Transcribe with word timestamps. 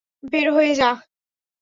বের 0.23 0.47
হয়ে 0.55 0.73
যা! 0.75 0.89